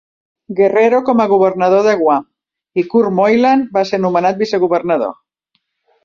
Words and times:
Guerrero 0.59 0.99
com 1.09 1.19
a 1.25 1.27
governador 1.33 1.83
de 1.89 1.93
Guam 1.99 2.23
i 2.83 2.87
Kurt 2.93 3.13
Moylan 3.19 3.61
va 3.77 3.83
ser 3.91 3.99
nomenat 4.07 4.41
vicegovernador. 4.45 5.13